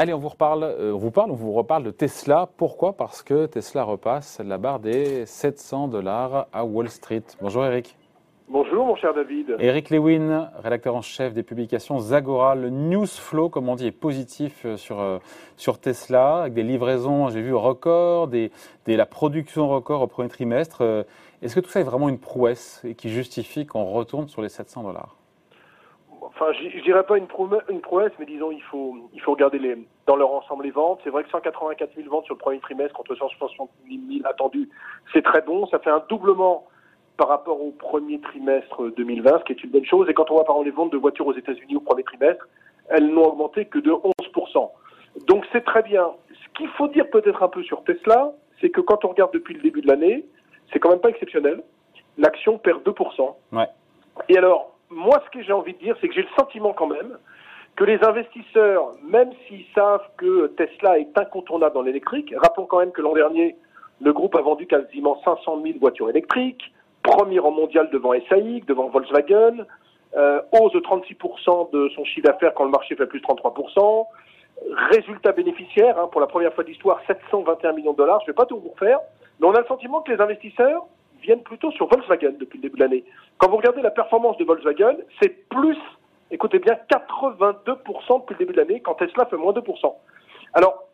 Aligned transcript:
Allez, 0.00 0.14
on 0.14 0.18
vous 0.18 0.30
reparle, 0.30 0.64
euh, 0.64 0.94
on 0.94 0.96
vous 0.96 1.10
parle, 1.10 1.30
on 1.30 1.34
vous 1.34 1.52
reparle 1.52 1.82
de 1.82 1.90
Tesla. 1.90 2.48
Pourquoi? 2.56 2.94
Parce 2.94 3.22
que 3.22 3.44
Tesla 3.44 3.82
repasse 3.82 4.40
la 4.42 4.56
barre 4.56 4.80
des 4.80 5.26
700 5.26 5.88
dollars 5.88 6.46
à 6.54 6.64
Wall 6.64 6.88
Street. 6.88 7.22
Bonjour 7.42 7.66
Eric. 7.66 7.98
Bonjour 8.48 8.86
mon 8.86 8.96
cher 8.96 9.12
David. 9.12 9.56
Eric 9.58 9.90
Lewin, 9.90 10.48
rédacteur 10.62 10.96
en 10.96 11.02
chef 11.02 11.34
des 11.34 11.42
publications 11.42 11.98
Zagora. 11.98 12.54
Le 12.54 12.70
news 12.70 13.04
flow, 13.04 13.50
comme 13.50 13.68
on 13.68 13.74
dit, 13.74 13.88
est 13.88 13.92
positif 13.92 14.64
euh, 14.64 14.78
sur, 14.78 15.00
euh, 15.00 15.18
sur 15.58 15.78
Tesla, 15.78 16.38
avec 16.38 16.54
des 16.54 16.62
livraisons, 16.62 17.28
j'ai 17.28 17.42
vu, 17.42 17.52
record, 17.52 18.28
des, 18.28 18.52
des, 18.86 18.96
la 18.96 19.04
production 19.04 19.68
record 19.68 20.00
au 20.00 20.06
premier 20.06 20.30
trimestre. 20.30 21.04
Est-ce 21.42 21.54
que 21.54 21.60
tout 21.60 21.68
ça 21.68 21.80
est 21.80 21.84
vraiment 21.84 22.08
une 22.08 22.18
prouesse 22.18 22.80
et 22.86 22.94
qui 22.94 23.10
justifie 23.10 23.66
qu'on 23.66 23.84
retourne 23.84 24.28
sur 24.28 24.40
les 24.40 24.48
700 24.48 24.82
dollars? 24.82 25.19
Enfin, 26.40 26.52
je 26.52 26.82
dirais 26.82 27.02
pas 27.02 27.18
une, 27.18 27.26
prouesse, 27.26 28.12
mais 28.18 28.26
disons, 28.26 28.50
il 28.50 28.62
faut, 28.62 28.96
il 29.12 29.20
faut 29.20 29.32
regarder 29.32 29.58
les, 29.58 29.76
dans 30.06 30.16
leur 30.16 30.32
ensemble 30.32 30.64
les 30.64 30.70
ventes. 30.70 31.00
C'est 31.04 31.10
vrai 31.10 31.22
que 31.22 31.30
184 31.30 31.94
000 31.94 32.08
ventes 32.08 32.24
sur 32.24 32.34
le 32.34 32.38
premier 32.38 32.60
trimestre 32.60 32.94
contre 32.94 33.14
160 33.14 33.70
000 33.88 34.00
attendus, 34.24 34.68
c'est 35.12 35.22
très 35.22 35.42
bon. 35.42 35.66
Ça 35.66 35.78
fait 35.78 35.90
un 35.90 36.02
doublement 36.08 36.66
par 37.16 37.28
rapport 37.28 37.62
au 37.62 37.72
premier 37.72 38.18
trimestre 38.20 38.90
2020, 38.96 39.40
ce 39.40 39.44
qui 39.44 39.52
est 39.52 39.62
une 39.62 39.70
bonne 39.70 39.84
chose. 39.84 40.08
Et 40.08 40.14
quand 40.14 40.30
on 40.30 40.34
voit 40.34 40.44
par 40.44 40.56
exemple 40.56 40.70
les 40.70 40.74
ventes 40.74 40.92
de 40.92 40.96
voitures 40.96 41.26
aux 41.26 41.36
États-Unis 41.36 41.76
au 41.76 41.80
premier 41.80 42.02
trimestre, 42.02 42.48
elles 42.88 43.06
n'ont 43.06 43.26
augmenté 43.26 43.66
que 43.66 43.78
de 43.78 43.90
11%. 43.90 44.70
Donc 45.26 45.44
c'est 45.52 45.64
très 45.64 45.82
bien. 45.82 46.10
Ce 46.32 46.58
qu'il 46.58 46.68
faut 46.70 46.88
dire 46.88 47.08
peut-être 47.10 47.42
un 47.42 47.48
peu 47.48 47.62
sur 47.62 47.84
Tesla, 47.84 48.32
c'est 48.60 48.70
que 48.70 48.80
quand 48.80 49.04
on 49.04 49.08
regarde 49.08 49.32
depuis 49.34 49.54
le 49.54 49.60
début 49.60 49.82
de 49.82 49.88
l'année, 49.88 50.24
c'est 50.72 50.78
quand 50.78 50.88
même 50.88 51.00
pas 51.00 51.10
exceptionnel. 51.10 51.62
L'action 52.16 52.58
perd 52.58 52.82
2%. 52.82 53.34
Ouais. 53.52 53.68
Et 54.28 54.38
alors, 54.38 54.79
moi, 54.90 55.22
ce 55.24 55.30
que 55.30 55.44
j'ai 55.44 55.52
envie 55.52 55.74
de 55.74 55.78
dire, 55.78 55.96
c'est 56.00 56.08
que 56.08 56.14
j'ai 56.14 56.22
le 56.22 56.28
sentiment 56.38 56.72
quand 56.72 56.88
même 56.88 57.16
que 57.76 57.84
les 57.84 58.02
investisseurs, 58.04 58.92
même 59.04 59.30
s'ils 59.46 59.64
savent 59.74 60.06
que 60.18 60.48
Tesla 60.48 60.98
est 60.98 61.16
incontournable 61.16 61.74
dans 61.74 61.82
l'électrique, 61.82 62.34
rappelons 62.36 62.66
quand 62.66 62.80
même 62.80 62.92
que 62.92 63.00
l'an 63.00 63.14
dernier, 63.14 63.56
le 64.00 64.12
groupe 64.12 64.34
a 64.34 64.42
vendu 64.42 64.66
quasiment 64.66 65.20
500 65.24 65.62
000 65.62 65.78
voitures 65.78 66.10
électriques, 66.10 66.72
premier 67.02 67.38
en 67.38 67.52
mondial 67.52 67.88
devant 67.90 68.12
SAIC, 68.28 68.66
devant 68.66 68.88
Volkswagen, 68.88 69.64
euh, 70.16 70.42
hausse 70.52 70.72
de 70.72 70.80
36% 70.80 71.70
de 71.72 71.88
son 71.94 72.04
chiffre 72.04 72.26
d'affaires 72.26 72.52
quand 72.54 72.64
le 72.64 72.70
marché 72.70 72.96
fait 72.96 73.06
plus 73.06 73.20
de 73.20 73.26
33%, 73.26 74.06
résultat 74.90 75.32
bénéficiaire, 75.32 75.98
hein, 75.98 76.08
pour 76.10 76.20
la 76.20 76.26
première 76.26 76.52
fois 76.52 76.64
d'histoire, 76.64 77.00
721 77.06 77.72
millions 77.72 77.92
de 77.92 77.98
dollars, 77.98 78.20
je 78.20 78.24
ne 78.24 78.32
vais 78.32 78.36
pas 78.36 78.46
tout 78.46 78.58
vous 78.58 78.70
refaire, 78.70 78.98
mais 79.38 79.46
on 79.46 79.54
a 79.54 79.60
le 79.60 79.66
sentiment 79.66 80.02
que 80.02 80.12
les 80.12 80.20
investisseurs 80.20 80.86
viennent 81.20 81.42
plutôt 81.42 81.70
sur 81.72 81.86
Volkswagen 81.86 82.32
depuis 82.38 82.58
le 82.58 82.62
début 82.62 82.76
de 82.76 82.82
l'année. 82.82 83.04
Quand 83.38 83.48
vous 83.48 83.56
regardez 83.56 83.82
la 83.82 83.90
performance 83.90 84.36
de 84.38 84.44
Volkswagen, 84.44 84.96
c'est 85.20 85.48
plus, 85.48 85.78
écoutez 86.30 86.58
bien, 86.58 86.76
82% 86.90 88.20
depuis 88.20 88.34
le 88.34 88.38
début 88.38 88.52
de 88.52 88.58
l'année, 88.58 88.80
quand 88.80 88.94
Tesla 88.94 89.26
fait 89.26 89.36
moins 89.36 89.52
2%. 89.52 89.94
Alors, 90.54 90.84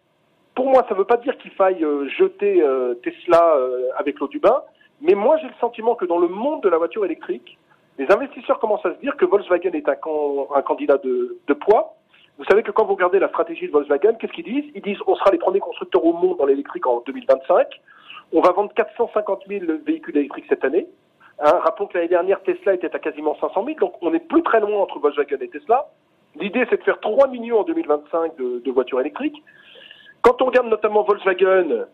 pour 0.55 0.67
moi, 0.67 0.85
ça 0.89 0.95
ne 0.95 0.99
veut 0.99 1.05
pas 1.05 1.19
dire 1.19 1.37
qu'il 1.39 1.51
faille 1.53 1.85
euh, 1.85 2.09
jeter 2.09 2.63
euh, 2.63 2.95
Tesla 3.03 3.57
euh, 3.57 3.89
avec 3.99 4.19
l'eau 4.19 4.29
du 4.29 4.39
bain, 4.39 4.63
mais 5.03 5.15
moi 5.15 5.37
j'ai 5.37 5.49
le 5.49 5.55
sentiment 5.61 5.95
que 5.95 6.07
dans 6.07 6.19
le 6.19 6.29
monde 6.29 6.63
de 6.63 6.69
la 6.71 6.79
voiture 6.79 7.05
électrique, 7.05 7.59
les 7.99 8.11
investisseurs 8.11 8.59
commencent 8.59 8.87
à 8.87 8.95
se 8.95 9.01
dire 9.01 9.17
que 9.17 9.27
Volkswagen 9.27 9.73
est 9.73 9.89
un, 9.89 10.63
candidat 10.63 10.99
de 10.99 11.55
poids. 11.55 11.96
Vous 12.39 12.45
savez 12.45 12.62
que 12.62 12.70
quand 12.70 12.84
vous 12.84 12.95
regardez 12.95 13.19
la 13.19 13.29
stratégie 13.29 13.67
de 13.67 13.73
Volkswagen, 13.73 14.15
qu'est-ce 14.15 14.33
qu'ils 14.33 14.45
disent? 14.45 14.70
Ils 14.75 14.83
disent 14.83 14.98
on 15.06 15.15
sera 15.15 15.31
les 15.31 15.39
premiers 15.39 15.61
constructeurs 15.61 16.05
au 16.05 16.12
monde 16.12 16.37
dans 16.39 16.45
l'électrique 16.45 16.87
en 16.87 17.03
2025. 17.06 17.67
On 18.33 18.41
va 18.41 18.53
vendre 18.53 18.73
450 18.75 19.45
000 19.48 19.65
véhicules 19.87 20.17
électriques 20.17 20.45
cette 20.48 20.65
année. 20.65 20.87
Hein, 21.39 21.61
rappelons 21.65 21.87
que 21.87 21.95
l'année 21.95 22.09
dernière, 22.09 22.43
Tesla 22.43 22.75
était 22.75 22.95
à 22.95 22.98
quasiment 22.98 23.37
500 23.41 23.65
000, 23.65 23.78
donc 23.78 23.95
on 24.03 24.11
n'est 24.11 24.20
plus 24.20 24.43
très 24.43 24.61
loin 24.61 24.81
entre 24.81 24.98
Volkswagen 24.98 25.39
et 25.41 25.48
Tesla. 25.48 25.87
L'idée, 26.39 26.67
c'est 26.69 26.78
de 26.78 26.83
faire 26.83 27.01
3 27.01 27.28
millions 27.28 27.61
en 27.61 27.65
2025 27.65 28.37
de, 28.37 28.62
de, 28.65 28.71
voitures 28.71 29.00
électriques. 29.00 29.43
Quand 30.21 30.43
on 30.43 30.47
regarde 30.47 30.66
notamment 30.66 31.05
Volkswagen, 31.05 31.87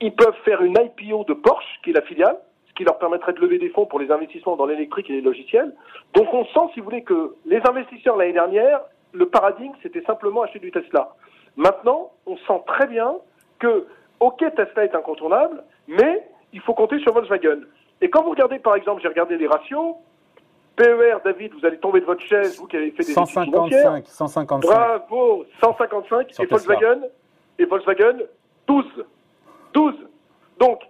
ils 0.00 0.14
peuvent 0.14 0.36
faire 0.44 0.62
une 0.62 0.74
IPO 0.76 1.24
de 1.24 1.32
Porsche, 1.34 1.80
qui 1.82 1.90
est 1.90 1.94
la 1.94 2.02
filiale, 2.02 2.38
ce 2.68 2.74
qui 2.74 2.84
leur 2.84 2.98
permettrait 2.98 3.32
de 3.32 3.40
lever 3.40 3.58
des 3.58 3.70
fonds 3.70 3.86
pour 3.86 4.00
les 4.00 4.10
investissements 4.10 4.56
dans 4.56 4.66
l'électrique 4.66 5.08
et 5.08 5.14
les 5.14 5.22
logiciels. 5.22 5.74
Donc 6.14 6.32
on 6.34 6.44
sent, 6.46 6.72
si 6.74 6.80
vous 6.80 6.84
voulez, 6.84 7.02
que 7.02 7.34
les 7.46 7.60
investisseurs 7.66 8.16
l'année 8.16 8.34
dernière, 8.34 8.80
le 9.12 9.28
paradigme, 9.28 9.72
c'était 9.82 10.02
simplement 10.02 10.42
acheter 10.42 10.58
du 10.58 10.70
Tesla. 10.70 11.14
Maintenant, 11.56 12.12
on 12.26 12.36
sent 12.36 12.62
très 12.66 12.86
bien 12.86 13.16
que 13.58 13.86
OK, 14.20 14.44
Tesla 14.56 14.84
est 14.84 14.94
incontournable, 14.94 15.62
mais 15.86 16.28
il 16.52 16.60
faut 16.60 16.74
compter 16.74 16.98
sur 17.00 17.12
Volkswagen. 17.12 17.60
Et 18.00 18.10
quand 18.10 18.22
vous 18.22 18.30
regardez, 18.30 18.58
par 18.58 18.76
exemple, 18.76 19.02
j'ai 19.02 19.08
regardé 19.08 19.36
les 19.36 19.46
ratios, 19.46 19.96
PER, 20.76 21.16
David, 21.24 21.52
vous 21.54 21.66
allez 21.66 21.78
tomber 21.78 22.00
de 22.00 22.04
votre 22.04 22.22
chaise, 22.22 22.58
vous 22.58 22.66
qui 22.68 22.76
avez 22.76 22.92
fait 22.92 23.04
des 23.04 23.12
155, 23.12 24.06
155. 24.06 24.68
Bravo, 24.68 25.44
155 25.60 26.40
et 26.40 26.46
Volkswagen, 26.46 27.00
et 27.58 27.64
Volkswagen, 27.64 28.18
12. 28.68 28.84
12. 29.74 29.94
Donc, 30.60 30.80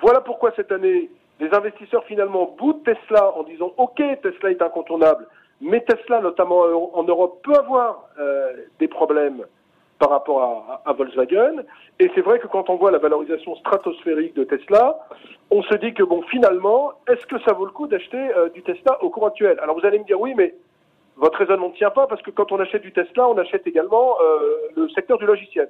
voilà 0.00 0.20
pourquoi 0.20 0.52
cette 0.54 0.70
année, 0.70 1.10
les 1.40 1.54
investisseurs 1.54 2.04
finalement 2.04 2.54
boutent 2.58 2.84
Tesla 2.84 3.34
en 3.36 3.42
disant 3.44 3.72
OK, 3.78 4.02
Tesla 4.22 4.50
est 4.50 4.60
incontournable, 4.60 5.26
mais 5.60 5.80
Tesla, 5.80 6.20
notamment 6.20 6.60
en 6.94 7.02
Europe, 7.02 7.40
peut 7.42 7.54
avoir 7.54 8.08
euh, 8.18 8.52
des 8.78 8.88
problèmes 8.88 9.44
par 9.98 10.10
rapport 10.10 10.80
à, 10.84 10.92
Volkswagen. 10.92 11.64
Et 11.98 12.08
c'est 12.14 12.20
vrai 12.20 12.38
que 12.38 12.46
quand 12.46 12.70
on 12.70 12.76
voit 12.76 12.92
la 12.92 12.98
valorisation 12.98 13.56
stratosphérique 13.56 14.34
de 14.34 14.44
Tesla, 14.44 14.96
on 15.50 15.62
se 15.62 15.74
dit 15.74 15.92
que 15.92 16.04
bon, 16.04 16.22
finalement, 16.22 16.92
est-ce 17.08 17.26
que 17.26 17.40
ça 17.40 17.52
vaut 17.52 17.64
le 17.64 17.72
coup 17.72 17.88
d'acheter 17.88 18.30
euh, 18.36 18.48
du 18.50 18.62
Tesla 18.62 19.02
au 19.02 19.10
cours 19.10 19.26
actuel? 19.26 19.58
Alors 19.60 19.76
vous 19.78 19.84
allez 19.84 19.98
me 19.98 20.04
dire 20.04 20.20
oui, 20.20 20.34
mais 20.36 20.54
votre 21.16 21.38
raisonnement 21.38 21.70
ne 21.70 21.74
tient 21.74 21.90
pas 21.90 22.06
parce 22.06 22.22
que 22.22 22.30
quand 22.30 22.52
on 22.52 22.60
achète 22.60 22.82
du 22.82 22.92
Tesla, 22.92 23.28
on 23.28 23.36
achète 23.38 23.66
également 23.66 24.16
euh, 24.20 24.68
le 24.76 24.88
secteur 24.90 25.18
du 25.18 25.26
logiciel. 25.26 25.68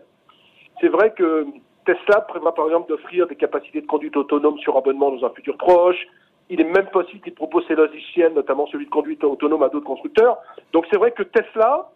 C'est 0.81 0.89
vrai 0.89 1.13
que 1.13 1.47
Tesla 1.87 2.21
prévoit 2.21 2.55
par 2.55 2.67
exemple 2.67 2.91
d'offrir 2.91 3.27
des 3.27 3.37
capacités 3.37 3.81
de 3.81 3.87
conduite 3.87 4.15
autonome 4.15 4.59
sur 4.59 4.77
abonnement 4.77 5.11
dans 5.11 5.27
un 5.27 5.31
futur 5.31 5.57
proche. 5.57 6.07
Il 6.51 6.61
est 6.61 6.65
même 6.65 6.87
possible 6.87 7.21
qu'il 7.21 7.35
propose 7.35 7.67
ses 7.67 7.75
logiciels, 7.75 8.33
notamment 8.33 8.67
celui 8.67 8.87
de 8.87 8.91
conduite 8.91 9.23
autonome 9.25 9.63
à 9.63 9.69
d'autres 9.69 9.87
constructeurs. 9.87 10.39
Donc 10.73 10.87
c'est 10.91 10.97
vrai 10.97 11.13
que 11.13 11.23
Tesla, 11.23 11.91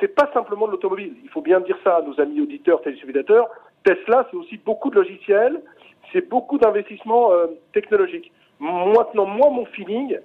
c'est 0.00 0.08
pas 0.08 0.30
simplement 0.32 0.66
de 0.66 0.72
l'automobile. 0.72 1.14
Il 1.22 1.28
faut 1.30 1.42
bien 1.42 1.60
dire 1.60 1.76
ça 1.84 1.96
à 1.96 2.02
nos 2.02 2.18
amis 2.20 2.40
auditeurs, 2.40 2.80
téléspectateurs. 2.80 3.48
Tesla, 3.84 4.26
c'est 4.30 4.36
aussi 4.36 4.56
beaucoup 4.58 4.90
de 4.90 4.96
logiciels, 4.96 5.60
c'est 6.12 6.28
beaucoup 6.28 6.58
d'investissements 6.58 7.32
euh, 7.32 7.46
technologiques. 7.72 8.32
Maintenant, 8.60 9.26
moi, 9.26 9.50
mon 9.50 9.66
feeling, 9.66 10.18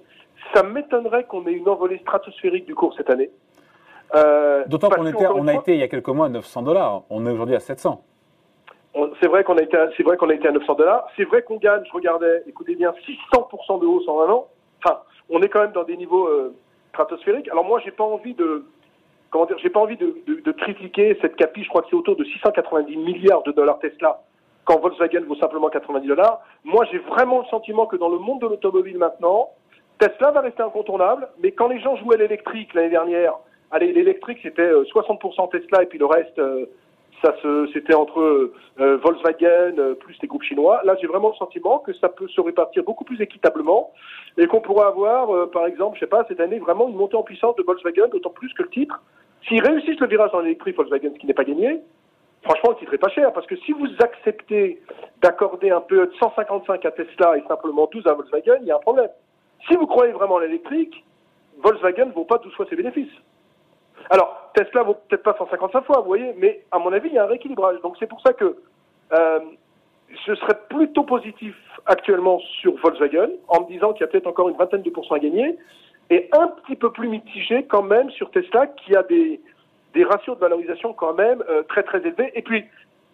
ça 0.54 0.62
m'étonnerait 0.62 1.24
qu'on 1.24 1.46
ait 1.46 1.52
une 1.52 1.68
envolée 1.68 1.98
stratosphérique 1.98 2.66
du 2.66 2.74
cours 2.74 2.94
cette 2.96 3.10
année. 3.10 3.30
Euh, 4.14 4.64
D'autant 4.66 4.88
qu'on 4.88 5.04
on 5.04 5.48
a 5.48 5.54
été 5.54 5.74
il 5.74 5.80
y 5.80 5.82
a 5.82 5.88
quelques 5.88 6.08
mois 6.08 6.26
à 6.26 6.30
900 6.30 6.62
dollars. 6.62 7.02
On 7.10 7.26
est 7.26 7.30
aujourd'hui 7.30 7.56
à 7.56 7.60
700. 7.60 8.02
C'est 9.20 9.28
vrai 9.28 9.44
qu'on 9.44 9.56
a 9.56 9.62
été, 9.62 9.76
c'est 9.96 10.02
vrai 10.02 10.16
qu'on 10.16 10.30
a 10.30 10.34
été 10.34 10.48
à 10.48 10.52
900 10.52 10.74
dollars. 10.74 11.06
C'est 11.16 11.24
vrai 11.24 11.42
qu'on 11.42 11.56
gagne. 11.56 11.82
Je 11.86 11.92
regardais, 11.92 12.42
écoutez 12.46 12.74
bien, 12.74 12.92
600% 13.32 13.80
de 13.80 13.86
hausse 13.86 14.08
en 14.08 14.22
un 14.22 14.30
an. 14.30 14.46
Enfin, 14.82 15.00
on 15.28 15.42
est 15.42 15.48
quand 15.48 15.60
même 15.60 15.72
dans 15.72 15.84
des 15.84 15.96
niveaux 15.96 16.26
euh, 16.26 16.54
stratosphériques. 16.90 17.48
Alors 17.48 17.64
moi, 17.64 17.80
j'ai 17.84 17.90
pas 17.90 18.04
envie 18.04 18.34
de, 18.34 18.64
comment 19.30 19.46
dire, 19.46 19.58
j'ai 19.58 19.70
pas 19.70 19.80
envie 19.80 19.96
de, 19.96 20.16
de, 20.26 20.52
critiquer 20.52 21.16
cette 21.20 21.36
capi, 21.36 21.62
je 21.62 21.68
crois 21.68 21.82
que 21.82 21.88
c'est 21.90 21.96
autour 21.96 22.16
de 22.16 22.24
690 22.24 22.96
milliards 22.96 23.42
de 23.42 23.52
dollars 23.52 23.78
Tesla, 23.78 24.20
quand 24.64 24.80
Volkswagen 24.80 25.24
vaut 25.26 25.36
simplement 25.36 25.68
90 25.68 26.06
dollars. 26.06 26.40
Moi, 26.64 26.84
j'ai 26.90 26.98
vraiment 26.98 27.40
le 27.40 27.46
sentiment 27.46 27.86
que 27.86 27.96
dans 27.96 28.08
le 28.08 28.18
monde 28.18 28.40
de 28.40 28.46
l'automobile 28.46 28.98
maintenant, 28.98 29.50
Tesla 29.98 30.30
va 30.30 30.40
rester 30.40 30.62
incontournable, 30.62 31.28
mais 31.40 31.52
quand 31.52 31.68
les 31.68 31.80
gens 31.80 31.96
jouaient 31.96 32.16
l'électrique 32.16 32.72
l'année 32.74 32.90
dernière, 32.90 33.34
allez, 33.70 33.92
l'électrique 33.92 34.38
c'était 34.42 34.70
60% 34.70 35.44
euh, 35.44 35.46
Tesla 35.58 35.82
et 35.82 35.86
puis 35.86 35.98
le 35.98 36.06
reste, 36.06 36.38
euh, 36.38 36.66
ça 37.22 37.34
c'était 37.72 37.94
entre 37.94 38.20
euh, 38.20 38.96
Volkswagen 39.02 39.94
plus 40.00 40.16
les 40.22 40.28
groupes 40.28 40.42
chinois. 40.42 40.80
Là, 40.84 40.96
j'ai 41.00 41.06
vraiment 41.06 41.28
le 41.30 41.34
sentiment 41.34 41.78
que 41.78 41.92
ça 41.94 42.08
peut 42.08 42.28
se 42.28 42.40
répartir 42.40 42.84
beaucoup 42.84 43.04
plus 43.04 43.20
équitablement 43.20 43.92
et 44.36 44.46
qu'on 44.46 44.60
pourrait 44.60 44.86
avoir, 44.86 45.50
par 45.50 45.66
exemple, 45.66 45.96
je 45.96 46.00
sais 46.00 46.08
pas, 46.08 46.24
cette 46.28 46.40
année 46.40 46.58
vraiment 46.58 46.88
une 46.88 46.96
montée 46.96 47.16
en 47.16 47.22
puissance 47.22 47.56
de 47.56 47.62
Volkswagen, 47.62 48.08
d'autant 48.08 48.30
plus 48.30 48.52
que 48.54 48.62
le 48.62 48.70
titre 48.70 49.02
S'ils 49.46 49.64
réussissent 49.64 50.00
le 50.00 50.06
virage 50.06 50.32
dans 50.32 50.40
l'électrique 50.40 50.76
Volkswagen, 50.76 51.10
ce 51.14 51.18
qui 51.18 51.26
n'est 51.26 51.34
pas 51.34 51.44
gagné, 51.44 51.80
franchement, 52.42 52.70
le 52.70 52.76
titre 52.76 52.94
est 52.94 52.98
pas 52.98 53.08
cher. 53.08 53.32
Parce 53.32 53.46
que 53.46 53.56
si 53.56 53.72
vous 53.72 53.88
acceptez 54.00 54.80
d'accorder 55.22 55.70
un 55.70 55.80
peu 55.80 56.06
de 56.06 56.12
155 56.18 56.84
à 56.84 56.90
Tesla 56.90 57.36
et 57.36 57.42
simplement 57.46 57.88
12 57.92 58.06
à 58.06 58.14
Volkswagen, 58.14 58.58
il 58.60 58.66
y 58.66 58.70
a 58.70 58.76
un 58.76 58.80
problème. 58.80 59.10
Si 59.68 59.76
vous 59.76 59.86
croyez 59.86 60.12
vraiment 60.12 60.38
à 60.38 60.42
l'électrique, 60.42 61.04
Volkswagen 61.58 62.06
ne 62.06 62.12
vaut 62.12 62.24
pas 62.24 62.38
12 62.38 62.52
fois 62.54 62.66
ses 62.68 62.76
bénéfices. 62.76 63.12
Alors, 64.10 64.50
Tesla 64.54 64.82
vaut 64.82 64.96
peut-être 65.08 65.22
pas 65.22 65.36
155 65.38 65.84
fois, 65.84 66.00
vous 66.00 66.06
voyez, 66.06 66.34
mais 66.38 66.64
à 66.70 66.78
mon 66.78 66.92
avis, 66.92 67.08
il 67.08 67.14
y 67.14 67.18
a 67.18 67.24
un 67.24 67.26
rééquilibrage. 67.26 67.80
Donc 67.82 67.96
c'est 67.98 68.06
pour 68.06 68.20
ça 68.20 68.32
que 68.32 68.56
euh, 69.12 69.40
je 70.26 70.34
serais 70.34 70.58
plutôt 70.68 71.04
positif 71.04 71.54
actuellement 71.86 72.38
sur 72.60 72.76
Volkswagen, 72.78 73.30
en 73.48 73.62
me 73.62 73.68
disant 73.68 73.92
qu'il 73.92 74.02
y 74.02 74.04
a 74.04 74.06
peut-être 74.08 74.26
encore 74.26 74.48
une 74.48 74.56
vingtaine 74.56 74.82
de 74.82 74.90
pourcents 74.90 75.14
à 75.14 75.18
gagner, 75.18 75.56
et 76.10 76.28
un 76.32 76.48
petit 76.48 76.76
peu 76.76 76.90
plus 76.90 77.08
mitigé 77.08 77.64
quand 77.64 77.82
même 77.82 78.10
sur 78.10 78.30
Tesla 78.30 78.66
qui 78.66 78.96
a 78.96 79.02
des, 79.02 79.40
des 79.94 80.04
ratios 80.04 80.36
de 80.36 80.40
valorisation 80.40 80.92
quand 80.92 81.14
même 81.14 81.42
euh, 81.48 81.62
très 81.64 81.82
très 81.82 81.98
élevés. 81.98 82.32
Et 82.34 82.42
puis, 82.42 82.64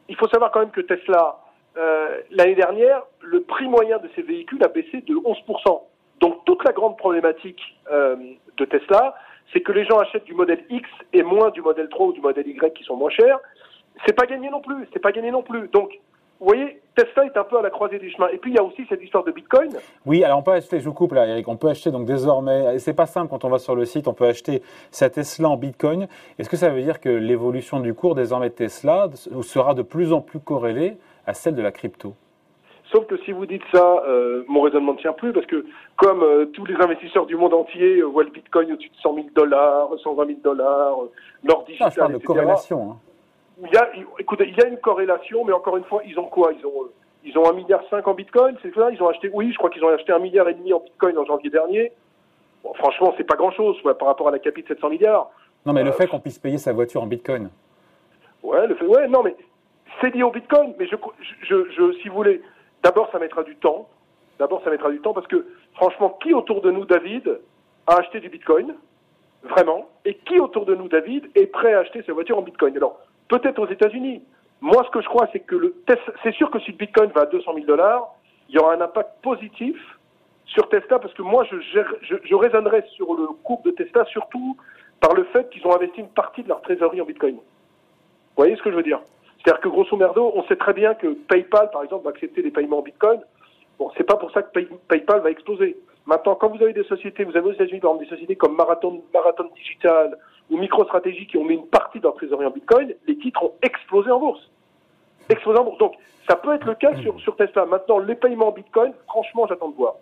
il 0.09 0.17
faut 0.17 0.29
savoir 0.29 0.51
quand 0.51 0.61
même 0.61 0.71
que 0.71 0.81
Tesla, 0.81 1.39
euh, 1.77 2.21
l'année 2.31 2.55
dernière, 2.55 3.03
le 3.21 3.43
prix 3.43 3.67
moyen 3.67 3.99
de 3.99 4.09
ses 4.15 4.23
véhicules 4.23 4.63
a 4.63 4.69
baissé 4.69 5.01
de 5.01 5.15
11%. 5.15 5.83
Donc 6.21 6.45
toute 6.45 6.65
la 6.65 6.73
grande 6.73 6.97
problématique 6.97 7.61
euh, 7.91 8.17
de 8.57 8.65
Tesla, 8.65 9.15
c'est 9.53 9.61
que 9.61 9.73
les 9.73 9.85
gens 9.85 9.99
achètent 9.99 10.25
du 10.25 10.35
modèle 10.35 10.65
X 10.71 10.89
et 11.13 11.23
moins 11.23 11.51
du 11.51 11.63
modèle 11.63 11.89
3 11.89 12.09
ou 12.09 12.13
du 12.13 12.21
modèle 12.21 12.47
Y 12.47 12.73
qui 12.75 12.85
sont 12.85 12.97
moins 12.97 13.11
chers. 13.11 13.39
c'est 14.07 14.15
pas 14.15 14.27
gagné 14.27 14.51
non 14.51 14.61
plus. 14.61 14.89
C'est 14.93 15.01
pas 15.01 15.13
gagné 15.13 15.31
non 15.31 15.43
plus. 15.43 15.69
Donc, 15.69 15.93
vous 16.41 16.47
voyez, 16.47 16.81
Tesla 16.97 17.25
est 17.25 17.37
un 17.37 17.45
peu 17.45 17.59
à 17.59 17.63
la 17.63 17.71
croisée 17.71 17.99
des 17.99 18.11
chemins. 18.11 18.29
Et 18.29 18.39
puis 18.39 18.51
il 18.51 18.57
y 18.57 18.59
a 18.59 18.63
aussi 18.63 18.85
cette 18.89 19.03
histoire 19.03 19.25
de 19.25 19.33
Bitcoin. 19.33 19.71
Oui, 20.05 20.25
alors 20.25 20.39
on 20.39 20.43
peut 20.43 20.53
acheter, 20.53 20.81
je 20.81 20.85
vous 20.85 20.93
coupe 20.93 21.13
là, 21.13 21.27
Eric, 21.27 21.47
on 21.49 21.57
peut 21.57 21.69
acheter 21.69 21.91
donc 21.91 22.07
désormais, 22.07 22.79
c'est 22.79 22.93
pas 22.93 23.07
simple 23.07 23.31
quand 23.31 23.45
on 23.45 23.49
va 23.49 23.59
sur 23.59 23.75
le 23.75 23.85
site, 23.85 24.09
on 24.09 24.15
peut 24.15 24.27
acheter 24.27 24.63
sa 24.91 25.11
Tesla 25.11 25.49
en 25.49 25.57
Bitcoin. 25.57 26.09
Est-ce 26.39 26.51
que 26.51 26.57
ça 26.57 26.69
veut 26.71 26.83
dire 26.83 27.01
que 27.01 27.09
l'évolution 27.09 27.81
du 27.81 27.95
cours 27.95 28.15
désormais 28.15 28.49
de 28.49 28.55
Tesla 28.55 29.09
sera 29.43 29.75
de 29.75 29.83
plus 29.83 30.13
en 30.13 30.21
plus 30.21 30.41
corrélée 30.41 30.97
à 31.27 31.35
celle 31.35 31.55
de 31.55 31.63
la 31.63 31.73
crypto? 31.73 32.15
Sauf 32.95 33.09
que 33.09 33.17
si 33.25 33.33
vous 33.33 33.45
dites 33.45 33.65
ça, 33.73 34.05
euh, 34.07 34.45
mon 34.47 34.61
raisonnement 34.61 34.93
ne 34.93 34.99
tient 34.99 35.13
plus 35.13 35.33
parce 35.33 35.47
que 35.47 35.67
comme 35.97 36.23
euh, 36.23 36.47
tous 36.47 36.65
les 36.65 36.77
investisseurs 36.77 37.27
du 37.27 37.35
monde 37.35 37.53
entier 37.53 37.99
euh, 37.99 38.05
voient 38.05 38.23
le 38.23 38.31
Bitcoin 38.31 38.71
au-dessus 38.71 38.91
de 38.91 38.97
100 39.03 39.15
000 39.15 39.27
dollars, 39.35 39.89
120 40.01 40.27
000 40.27 40.39
dollars, 40.45 40.99
l'or 41.43 41.65
digital, 41.65 41.89
ah, 41.89 41.93
je 41.93 42.01
parle 42.01 42.13
de 42.13 42.19
corrélation. 42.19 42.93
Hein. 42.93 42.97
Il 43.65 43.75
y 43.75 43.77
a, 43.77 43.89
écoutez, 44.21 44.47
il 44.47 44.57
y 44.57 44.63
a 44.63 44.69
une 44.69 44.79
corrélation, 44.79 45.45
mais 45.45 45.53
encore 45.53 45.77
une 45.77 45.83
fois, 45.85 46.03
ils 46.07 46.17
ont 46.21 46.27
quoi? 46.27 46.53
Ils 46.57 46.65
ont 46.65 46.89
ils 47.25 47.37
ont 47.37 47.51
un 47.51 47.55
milliard 47.55 47.81
cinq 47.91 48.07
en 48.07 48.15
Bitcoin, 48.15 48.57
c'est 48.63 48.73
ça? 48.75 48.91
Ils 48.93 49.03
ont 49.03 49.09
acheté, 49.09 49.29
oui, 49.33 49.51
je 49.51 49.59
crois 49.59 49.71
qu'ils 49.71 49.85
ont 49.85 49.89
acheté 49.89 50.13
un 50.13 50.21
milliard 50.21 50.49
et 50.49 50.55
demi 50.55 50.73
en 50.73 50.79
Bitcoin 50.79 51.19
en 51.19 51.25
janvier 51.25 51.51
dernier. 51.51 51.91
Bon, 52.63 52.75
franchement, 52.75 53.13
c'est 53.17 53.25
pas 53.25 53.35
grand-chose 53.35 53.77
par 53.99 54.07
rapport 54.07 54.29
à 54.29 54.31
la 54.31 54.39
capitale 54.39 54.77
de 54.77 54.81
700 54.81 54.91
milliards. 54.91 55.31
Non, 55.67 55.73
mais 55.73 55.83
le 55.83 55.91
fait 55.91 56.07
qu'on 56.07 56.21
puisse 56.21 56.39
payer 56.39 56.59
sa 56.59 56.73
voiture 56.73 57.03
en 57.03 57.07
Bitcoin. 57.07 57.51
Ouais, 58.43 58.65
le 58.69 58.77
fait, 58.77 58.87
ouais, 58.87 59.09
non, 59.09 59.23
mais 59.25 59.35
c'est 60.01 60.15
lié 60.15 60.23
au 60.23 60.31
Bitcoin. 60.31 60.75
Mais 60.79 60.87
je, 60.87 60.97
je, 61.43 61.71
je, 61.71 61.93
si 62.03 62.09
vous 62.09 62.15
voulez, 62.15 62.43
D'abord, 62.85 63.09
ça 63.11 63.19
mettra 63.19 63.43
du 63.43 63.57
temps. 63.57 63.89
D'abord, 64.39 64.63
ça 64.63 64.71
mettra 64.71 64.91
du 64.91 65.01
temps 65.01 65.15
parce 65.15 65.27
que, 65.27 65.47
franchement, 65.75 66.19
qui 66.23 66.35
autour 66.35 66.61
de 66.61 66.71
nous, 66.71 66.85
David, 66.85 67.41
a 67.87 67.97
acheté 67.97 68.21
du 68.21 68.29
Bitcoin? 68.29 68.75
Vraiment? 69.43 69.89
Et 70.05 70.15
qui 70.15 70.39
autour 70.39 70.67
de 70.67 70.75
nous, 70.75 70.89
David, 70.89 71.31
est 71.35 71.47
prêt 71.47 71.73
à 71.73 71.81
acheter 71.81 72.03
sa 72.03 72.13
voiture 72.13 72.37
en 72.37 72.43
Bitcoin? 72.43 72.77
Alors, 72.77 73.01
peut-être 73.29 73.59
aux 73.59 73.69
États-Unis. 73.69 74.23
Moi, 74.61 74.85
ce 74.85 74.91
que 74.91 75.01
je 75.01 75.09
crois, 75.09 75.29
c'est 75.33 75.41
que 75.41 75.57
le 75.57 75.75
c'est 76.23 76.35
sûr 76.35 76.51
que 76.51 76.59
si 76.61 76.73
le 76.73 76.77
Bitcoin 76.77 77.11
va 77.11 77.23
à 77.23 77.27
200 77.27 77.55
000 77.55 77.67
dollars, 77.67 78.15
il 78.49 78.55
y 78.55 78.59
aura 78.59 78.75
un 78.75 78.81
impact 78.81 79.11
positif 79.23 79.77
sur 80.45 80.69
Tesla 80.69 80.99
parce 80.99 81.15
que 81.15 81.23
moi, 81.23 81.45
je, 81.51 81.57
je, 82.03 82.17
je 82.23 82.35
raisonnerais 82.35 82.85
sur 82.95 83.15
le 83.15 83.29
cours 83.43 83.63
de 83.63 83.71
Tesla 83.71 84.05
surtout 84.07 84.57
par 85.01 85.15
le 85.15 85.25
fait 85.25 85.49
qu'ils 85.51 85.67
ont 85.67 85.75
investi 85.75 86.01
une 86.01 86.09
partie 86.09 86.43
de 86.43 86.49
leur 86.49 86.61
trésorerie 86.61 87.01
en 87.01 87.07
Bitcoin. 87.07 87.35
Vous 87.35 87.41
voyez 88.37 88.57
ce 88.57 88.63
que 88.63 88.71
je 88.71 88.77
veux 88.77 88.83
dire? 88.83 89.01
C'est-à-dire 89.45 89.61
que 89.61 89.69
grosso 89.69 89.95
merdo, 89.97 90.33
on 90.35 90.43
sait 90.45 90.57
très 90.57 90.73
bien 90.73 90.95
que 90.95 91.13
PayPal, 91.29 91.71
par 91.71 91.83
exemple, 91.83 92.05
va 92.05 92.11
accepter 92.11 92.43
des 92.43 92.51
paiements 92.51 92.79
en 92.79 92.83
Bitcoin. 92.83 93.21
Bon, 93.79 93.91
c'est 93.97 94.05
pas 94.05 94.17
pour 94.17 94.31
ça 94.31 94.43
que 94.43 94.59
PayPal 94.89 95.21
va 95.21 95.31
exploser. 95.31 95.77
Maintenant, 96.07 96.35
quand 96.35 96.49
vous 96.49 96.63
avez 96.63 96.73
des 96.73 96.85
sociétés, 96.85 97.25
vous 97.25 97.37
avez 97.37 97.51
aux 97.51 97.53
États-Unis, 97.53 97.81
par 97.81 97.91
exemple, 97.91 98.05
des 98.05 98.11
sociétés 98.11 98.37
comme 98.37 98.57
Marathon, 98.57 99.03
Marathon 99.13 99.51
Digital 99.55 100.19
ou 100.51 100.57
MicroStrategy 100.57 101.27
qui 101.27 101.37
ont 101.37 101.45
mis 101.45 101.55
une 101.55 101.67
partie 101.67 101.99
de 101.99 102.05
leur 102.05 102.15
trésorerie 102.15 102.47
en 102.47 102.51
Bitcoin, 102.51 102.95
les 103.07 103.19
titres 103.19 103.43
ont 103.43 103.53
explosé 103.63 104.11
en 104.11 104.19
bourse. 104.19 104.51
Explosé 105.29 105.59
en 105.59 105.65
bourse. 105.65 105.79
Donc, 105.79 105.95
ça 106.29 106.37
peut 106.37 106.55
être 106.55 106.67
le 106.67 106.75
cas 106.75 106.95
sur, 107.03 107.21
sur 107.21 107.37
Tesla. 107.37 107.67
Maintenant, 107.67 107.99
les 107.99 108.15
paiements 108.15 108.49
en 108.49 108.53
Bitcoin, 108.53 108.95
franchement, 109.07 109.47
j'attends 109.47 109.69
de 109.69 109.77
voir. 109.77 109.97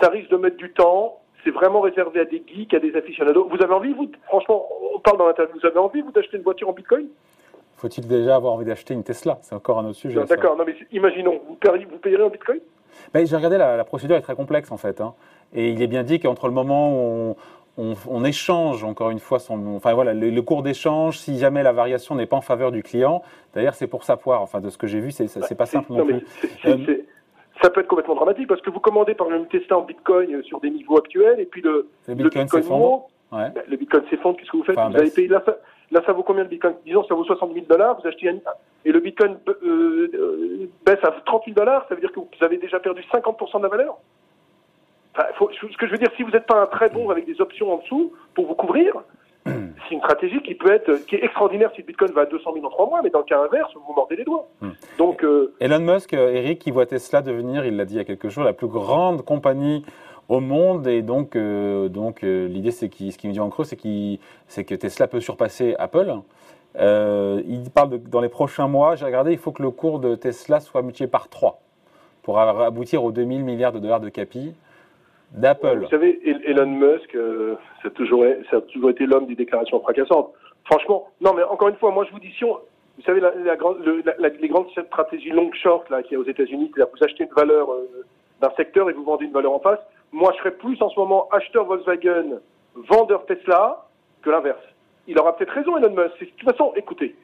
Ça 0.00 0.08
risque 0.08 0.30
de 0.30 0.36
mettre 0.36 0.56
du 0.56 0.72
temps. 0.72 1.20
C'est 1.44 1.50
vraiment 1.50 1.80
réservé 1.80 2.20
à 2.20 2.24
des 2.24 2.42
geeks, 2.44 2.74
à 2.74 2.80
des 2.80 2.96
aficionados. 2.96 3.48
Vous 3.48 3.62
avez 3.62 3.74
envie, 3.74 3.92
vous, 3.92 4.10
franchement, 4.24 4.66
on 4.94 4.98
parle 4.98 5.18
dans 5.18 5.26
l'interview, 5.28 5.56
vous 5.60 5.66
avez 5.66 5.78
envie, 5.78 6.00
vous, 6.00 6.10
d'acheter 6.10 6.36
une 6.36 6.42
voiture 6.42 6.68
en 6.68 6.72
Bitcoin? 6.72 7.06
Faut-il 7.76 8.06
déjà 8.08 8.36
avoir 8.36 8.54
envie 8.54 8.64
d'acheter 8.64 8.94
une 8.94 9.04
Tesla? 9.04 9.38
C'est 9.42 9.54
encore 9.54 9.78
un 9.78 9.84
autre 9.84 9.98
sujet. 9.98 10.24
D'accord, 10.24 10.56
non 10.56 10.64
mais 10.66 10.74
imaginons, 10.92 11.40
vous 11.46 11.54
payerez, 11.54 11.84
vous 11.84 11.98
payerez 11.98 12.22
en 12.22 12.30
Bitcoin? 12.30 12.60
Ben, 13.12 13.26
J'ai 13.26 13.36
regardé, 13.36 13.58
la, 13.58 13.84
procédure 13.84 14.16
est 14.16 14.22
très 14.22 14.34
complexe 14.34 14.72
en 14.72 14.76
fait. 14.76 15.00
Hein. 15.00 15.14
Et 15.54 15.70
il 15.70 15.82
est 15.82 15.86
bien 15.86 16.02
dit 16.02 16.18
qu'entre 16.18 16.46
le 16.48 16.54
moment 16.54 16.92
où 16.92 17.36
on, 17.76 18.24
échange 18.24 18.84
encore 18.84 19.10
une 19.10 19.18
fois 19.18 19.38
son, 19.38 19.74
enfin 19.76 19.92
voilà, 19.92 20.14
le, 20.14 20.42
cours 20.42 20.62
d'échange, 20.62 21.18
si 21.18 21.38
jamais 21.38 21.62
la 21.62 21.72
variation 21.72 22.14
n'est 22.14 22.26
pas 22.26 22.36
en 22.36 22.40
faveur 22.40 22.72
du 22.72 22.82
client, 22.82 23.22
d'ailleurs 23.54 23.74
c'est 23.74 23.86
pour 23.86 24.04
sa 24.04 24.16
poire. 24.16 24.40
Enfin 24.40 24.60
de 24.60 24.70
ce 24.70 24.78
que 24.78 24.86
j'ai 24.86 25.00
vu, 25.00 25.10
c'est 25.10 25.28
c'est 25.28 25.54
pas 25.54 25.66
simple 25.66 25.92
non, 25.92 26.06
plus. 26.06 26.24
Euh, 26.64 26.76
ça 27.62 27.70
peut 27.70 27.80
être 27.80 27.88
complètement 27.88 28.14
dramatique 28.14 28.48
parce 28.48 28.62
que 28.62 28.70
vous 28.70 28.80
commandez 28.80 29.14
par 29.14 29.26
exemple 29.26 29.48
Tesla 29.50 29.78
en 29.78 29.82
Bitcoin 29.82 30.34
euh, 30.34 30.42
sur 30.42 30.60
des 30.60 30.70
niveaux 30.70 30.96
actuels 30.98 31.38
et 31.38 31.46
puis 31.46 31.60
le, 31.60 31.88
le 32.08 32.14
Bitcoin, 32.14 32.48
s'effondre. 32.48 33.08
Ben, 33.30 33.52
le 33.68 33.76
Bitcoin 33.76 34.04
s'effondre. 34.08 34.38
Qu'est-ce 34.38 34.50
que 34.50 34.56
vous 34.56 34.64
faites? 34.64 34.76
Vous 34.76 34.96
avez 34.96 35.10
payé 35.10 35.28
la, 35.28 35.42
Là, 35.90 36.02
ça 36.04 36.12
vaut 36.12 36.22
combien 36.22 36.42
le 36.42 36.48
Bitcoin? 36.48 36.74
Disons, 36.84 37.04
ça 37.04 37.14
vaut 37.14 37.24
60 37.24 37.52
000 37.52 37.66
dollars, 37.68 37.98
vous 38.00 38.08
achetez 38.08 38.28
un... 38.28 38.38
et 38.84 38.92
le 38.92 39.00
Bitcoin 39.00 39.38
euh, 39.48 40.10
euh, 40.14 40.68
baisse 40.84 41.02
à 41.04 41.12
30 41.24 41.44
000 41.44 41.54
dollars, 41.54 41.86
ça 41.88 41.94
veut 41.94 42.00
dire 42.00 42.12
que 42.12 42.20
vous 42.20 42.26
avez 42.44 42.58
déjà 42.58 42.80
perdu 42.80 43.02
50% 43.12 43.58
de 43.58 43.62
la 43.62 43.68
valeur? 43.68 43.96
Enfin, 45.14 45.28
faut, 45.36 45.50
Ce 45.52 45.76
que 45.76 45.86
je 45.86 45.92
veux 45.92 45.98
dire, 45.98 46.10
si 46.16 46.22
vous 46.22 46.30
n'êtes 46.30 46.46
pas 46.46 46.60
un 46.60 46.66
très 46.66 46.88
bon 46.88 47.10
avec 47.10 47.24
des 47.26 47.40
options 47.40 47.72
en 47.72 47.78
dessous 47.78 48.12
pour 48.34 48.46
vous 48.46 48.54
couvrir, 48.54 48.94
c'est 49.88 49.94
une 49.94 50.00
stratégie 50.00 50.40
qui 50.42 50.54
peut 50.54 50.72
être, 50.72 51.06
qui 51.06 51.14
est 51.14 51.24
extraordinaire 51.24 51.70
si 51.74 51.82
le 51.82 51.86
Bitcoin 51.86 52.10
va 52.12 52.22
à 52.22 52.26
200 52.26 52.52
000 52.54 52.66
en 52.66 52.70
trois 52.70 52.88
mois, 52.88 53.00
mais 53.02 53.10
dans 53.10 53.20
le 53.20 53.24
cas 53.24 53.40
inverse, 53.40 53.72
vous 53.74 53.94
mordez 53.94 54.16
les 54.16 54.24
doigts. 54.24 54.48
Hmm. 54.60 54.70
Donc, 54.98 55.22
euh... 55.22 55.54
Elon 55.60 55.78
Musk, 55.78 56.12
Eric, 56.14 56.58
qui 56.58 56.72
voit 56.72 56.86
Tesla 56.86 57.22
devenir, 57.22 57.64
il 57.64 57.76
l'a 57.76 57.84
dit 57.84 57.94
il 57.94 57.98
y 57.98 58.00
a 58.00 58.04
quelques 58.04 58.28
jours, 58.28 58.42
la 58.42 58.52
plus 58.52 58.66
grande 58.66 59.24
compagnie 59.24 59.84
au 60.28 60.40
monde. 60.40 60.86
Et 60.86 61.02
donc, 61.02 61.36
euh, 61.36 61.88
donc 61.88 62.24
euh, 62.24 62.48
l'idée, 62.48 62.70
c'est 62.70 62.88
qui, 62.88 63.12
ce 63.12 63.18
qu'il 63.18 63.30
me 63.30 63.34
dit 63.34 63.40
en 63.40 63.50
creux, 63.50 63.64
c'est, 63.64 63.78
c'est 64.48 64.64
que 64.64 64.74
Tesla 64.74 65.06
peut 65.06 65.20
surpasser 65.20 65.74
Apple. 65.78 66.14
Euh, 66.78 67.42
il 67.46 67.70
parle 67.70 67.90
de, 67.90 67.96
dans 67.96 68.20
les 68.20 68.28
prochains 68.28 68.68
mois, 68.68 68.96
j'ai 68.96 69.06
regardé, 69.06 69.32
il 69.32 69.38
faut 69.38 69.52
que 69.52 69.62
le 69.62 69.70
cours 69.70 69.98
de 69.98 70.14
Tesla 70.14 70.60
soit 70.60 70.82
multiplié 70.82 71.08
par 71.08 71.28
3 71.28 71.60
pour 72.22 72.38
aboutir 72.38 73.04
aux 73.04 73.12
2000 73.12 73.44
milliards 73.44 73.72
de 73.72 73.78
dollars 73.78 74.00
de 74.00 74.08
capi 74.08 74.52
d'Apple. 75.32 75.78
Vous 75.78 75.88
savez, 75.88 76.20
Elon 76.44 76.66
Musk, 76.66 77.16
ça, 77.82 77.88
a 77.88 77.90
toujours, 77.90 78.24
ça 78.50 78.60
toujours 78.62 78.90
été 78.90 79.06
l'homme 79.06 79.26
des 79.26 79.36
déclarations 79.36 79.80
fracassantes. 79.80 80.32
Franchement, 80.64 81.08
non, 81.20 81.32
mais 81.34 81.44
encore 81.44 81.68
une 81.68 81.76
fois, 81.76 81.92
moi 81.92 82.04
je 82.04 82.12
vous 82.12 82.18
dis, 82.18 82.32
si 82.36 82.44
on, 82.44 82.58
vous 82.98 83.02
savez, 83.06 83.20
la, 83.20 83.32
la, 83.34 84.28
les 84.28 84.48
grandes 84.48 84.68
stratégies 84.86 85.30
long 85.30 85.50
short 85.52 85.88
là, 85.88 86.02
qu'il 86.02 86.14
y 86.14 86.16
aux 86.16 86.26
États-Unis, 86.26 86.72
c'est-à-dire 86.74 86.92
vous 86.92 87.04
achetez 87.04 87.24
une 87.24 87.34
valeur 87.34 87.68
d'un 88.42 88.50
secteur 88.56 88.90
et 88.90 88.92
vous 88.92 89.04
vendez 89.04 89.24
une 89.24 89.32
valeur 89.32 89.52
en 89.52 89.60
face. 89.60 89.80
Moi, 90.12 90.32
je 90.34 90.38
serais 90.38 90.52
plus 90.52 90.80
en 90.82 90.88
ce 90.88 90.98
moment 90.98 91.28
acheteur 91.30 91.64
Volkswagen, 91.64 92.40
vendeur 92.74 93.26
Tesla, 93.26 93.86
que 94.22 94.30
l'inverse. 94.30 94.62
Il 95.06 95.18
aura 95.18 95.36
peut-être 95.36 95.52
raison, 95.52 95.76
Elon 95.76 95.90
Musk. 95.90 96.20
De 96.20 96.26
toute 96.26 96.50
façon, 96.50 96.72
écoutez, 96.74 97.14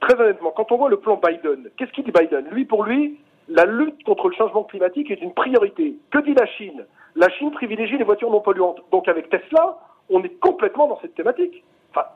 très 0.00 0.20
honnêtement, 0.20 0.50
quand 0.50 0.70
on 0.72 0.76
voit 0.76 0.90
le 0.90 0.98
plan 0.98 1.20
Biden, 1.22 1.70
qu'est-ce 1.76 1.92
qu'il 1.92 2.04
dit 2.04 2.12
Biden? 2.12 2.46
Lui, 2.50 2.64
pour 2.64 2.84
lui, 2.84 3.18
la 3.48 3.64
lutte 3.64 4.02
contre 4.04 4.28
le 4.28 4.34
changement 4.34 4.64
climatique 4.64 5.10
est 5.10 5.20
une 5.20 5.32
priorité. 5.32 5.96
Que 6.10 6.18
dit 6.18 6.34
la 6.34 6.46
Chine? 6.46 6.84
La 7.16 7.28
Chine 7.30 7.50
privilégie 7.50 7.98
les 7.98 8.04
voitures 8.04 8.30
non 8.30 8.40
polluantes. 8.40 8.80
Donc 8.90 9.08
avec 9.08 9.28
Tesla, 9.30 9.78
on 10.10 10.22
est 10.22 10.40
complètement 10.40 10.88
dans 10.88 11.00
cette 11.00 11.14
thématique. 11.14 11.64
Enfin, 11.90 12.06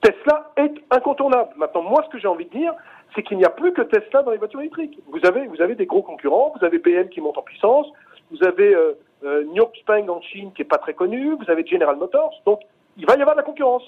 Tesla 0.00 0.52
est 0.56 0.74
incontournable. 0.90 1.50
Maintenant, 1.56 1.82
moi, 1.82 2.02
ce 2.04 2.10
que 2.10 2.18
j'ai 2.18 2.28
envie 2.28 2.46
de 2.46 2.50
dire, 2.50 2.74
c'est 3.14 3.22
qu'il 3.22 3.38
n'y 3.38 3.44
a 3.44 3.50
plus 3.50 3.72
que 3.72 3.82
Tesla 3.82 4.22
dans 4.22 4.30
les 4.30 4.38
voitures 4.38 4.60
électriques. 4.60 4.98
Vous 5.08 5.24
avez, 5.24 5.46
vous 5.46 5.60
avez 5.60 5.74
des 5.74 5.86
gros 5.86 6.02
concurrents, 6.02 6.54
vous 6.58 6.64
avez 6.64 6.78
BM 6.78 7.08
qui 7.08 7.20
monte 7.20 7.38
en 7.38 7.42
puissance, 7.42 7.86
vous 8.30 8.42
avez 8.44 8.74
euh, 8.74 8.92
euh, 9.24 9.44
en 10.08 10.20
Chine 10.22 10.52
qui 10.54 10.62
est 10.62 10.66
pas 10.66 10.78
très 10.78 10.94
connu, 10.94 11.34
vous 11.34 11.50
avez 11.50 11.66
General 11.66 11.96
Motors, 11.96 12.32
donc 12.46 12.60
il 12.96 13.06
va 13.06 13.16
y 13.16 13.20
avoir 13.20 13.34
de 13.34 13.40
la 13.40 13.46
concurrence. 13.46 13.84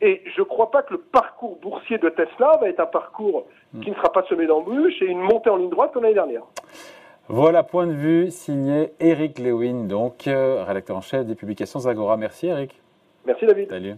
Et 0.00 0.22
je 0.34 0.40
ne 0.40 0.44
crois 0.44 0.70
pas 0.70 0.82
que 0.82 0.94
le 0.94 1.00
parcours 1.00 1.56
boursier 1.62 1.98
de 1.98 2.08
Tesla 2.08 2.58
va 2.60 2.68
être 2.68 2.80
un 2.80 2.86
parcours 2.86 3.46
qui 3.82 3.90
ne 3.90 3.94
sera 3.94 4.12
pas 4.12 4.24
semé 4.28 4.46
d'embûches 4.46 5.00
et 5.02 5.06
une 5.06 5.20
montée 5.20 5.50
en 5.50 5.56
ligne 5.56 5.70
droite 5.70 5.92
comme 5.92 6.02
l'année 6.02 6.14
dernière. 6.14 6.42
Voilà, 7.28 7.62
point 7.62 7.86
de 7.86 7.92
vue 7.92 8.30
signé 8.30 8.92
Eric 9.00 9.38
Lewin, 9.38 9.86
donc 9.86 10.26
euh, 10.26 10.62
rédacteur 10.64 10.96
en 10.96 11.00
chef 11.00 11.26
des 11.26 11.34
publications 11.34 11.80
Zagora. 11.80 12.16
Merci 12.16 12.48
Eric. 12.48 12.78
Merci 13.24 13.46
David. 13.46 13.70
Salut. 13.70 13.94